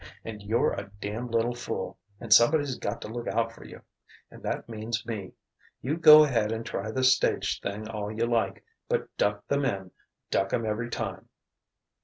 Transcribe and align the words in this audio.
And 0.25 0.41
you're 0.41 0.73
a 0.73 0.89
damn' 0.99 1.29
little 1.29 1.53
fool, 1.53 1.95
and 2.19 2.33
somebody's 2.33 2.75
got 2.75 3.03
to 3.03 3.07
look 3.07 3.27
out 3.27 3.53
for 3.53 3.63
you. 3.63 3.83
And 4.31 4.41
that 4.41 4.67
means 4.67 5.05
me. 5.05 5.33
You 5.79 5.95
go 5.95 6.23
ahead 6.23 6.51
and 6.51 6.65
try 6.65 6.89
this 6.89 7.15
stage 7.15 7.59
thing 7.61 7.87
all 7.87 8.11
you 8.11 8.25
like 8.25 8.65
but 8.89 9.15
duck 9.17 9.43
the 9.47 9.59
men, 9.59 9.91
duck 10.31 10.53
'em 10.53 10.65
every 10.65 10.89
time!" 10.89 11.29